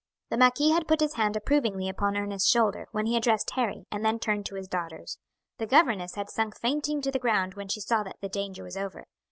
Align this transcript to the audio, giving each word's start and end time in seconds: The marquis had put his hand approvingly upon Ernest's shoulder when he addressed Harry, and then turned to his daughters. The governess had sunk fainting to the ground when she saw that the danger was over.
The 0.31 0.37
marquis 0.37 0.71
had 0.71 0.87
put 0.87 0.99
his 0.99 1.13
hand 1.13 1.35
approvingly 1.35 1.87
upon 1.87 2.17
Ernest's 2.17 2.49
shoulder 2.49 2.87
when 2.91 3.05
he 3.05 3.15
addressed 3.15 3.51
Harry, 3.51 3.85
and 3.91 4.03
then 4.03 4.17
turned 4.17 4.47
to 4.47 4.55
his 4.55 4.67
daughters. 4.67 5.19
The 5.59 5.67
governess 5.67 6.15
had 6.15 6.27
sunk 6.31 6.59
fainting 6.59 7.03
to 7.03 7.11
the 7.11 7.19
ground 7.19 7.53
when 7.53 7.67
she 7.67 7.81
saw 7.81 8.01
that 8.01 8.17
the 8.19 8.27
danger 8.27 8.63
was 8.63 8.75
over. 8.77 9.05